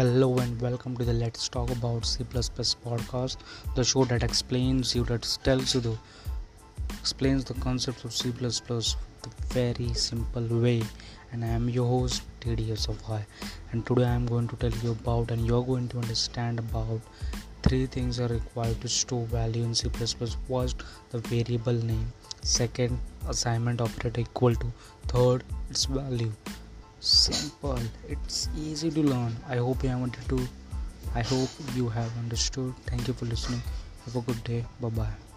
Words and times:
Hello 0.00 0.38
and 0.38 0.58
welcome 0.62 0.96
to 0.96 1.04
the 1.04 1.12
Let's 1.12 1.46
Talk 1.46 1.70
About 1.70 2.06
C++ 2.06 2.24
podcast, 2.24 3.36
the 3.74 3.84
show 3.84 4.06
that 4.06 4.22
explains 4.22 4.94
you, 4.94 5.04
that 5.04 5.28
tells 5.44 5.74
you 5.74 5.82
the 5.82 5.94
explains 6.98 7.44
the 7.44 7.52
concepts 7.52 8.04
of 8.04 8.14
C++ 8.14 8.30
the 8.30 8.94
very 9.48 9.92
simple 9.92 10.46
way. 10.62 10.82
And 11.32 11.44
I 11.44 11.48
am 11.48 11.68
your 11.68 11.86
host 11.86 12.22
TDS 12.40 12.88
of 12.88 12.98
High. 13.02 13.26
And 13.72 13.84
today 13.84 14.04
I 14.04 14.14
am 14.14 14.24
going 14.24 14.48
to 14.48 14.56
tell 14.56 14.72
you 14.82 14.92
about, 14.92 15.32
and 15.32 15.46
you're 15.46 15.62
going 15.62 15.88
to 15.88 15.98
understand 15.98 16.60
about 16.60 17.02
three 17.62 17.84
things 17.84 18.20
are 18.20 18.28
required 18.28 18.80
to 18.80 18.88
store 18.88 19.26
value 19.26 19.64
in 19.64 19.74
C++. 19.74 19.90
First, 19.90 20.82
the 21.10 21.18
variable 21.18 21.74
name. 21.74 22.10
Second, 22.40 22.98
assignment 23.28 23.82
operator 23.82 24.22
equal 24.22 24.54
to. 24.54 24.72
Third, 25.08 25.44
its 25.68 25.84
value 25.84 26.32
simple. 27.00 27.78
It's 28.08 28.48
easy 28.56 28.90
to 28.90 29.02
learn. 29.02 29.36
I 29.48 29.56
hope 29.56 29.82
you 29.84 29.90
wanted 29.90 30.28
to 30.28 30.46
i 31.14 31.22
hope 31.22 31.50
you 31.74 31.88
have 31.88 32.10
understood. 32.18 32.72
Thank 32.86 33.08
you 33.08 33.14
for 33.14 33.24
listening. 33.24 33.62
Have 34.04 34.16
a 34.16 34.20
good 34.20 34.44
day. 34.44 34.64
Bye 34.80 34.90
bye 34.90 35.29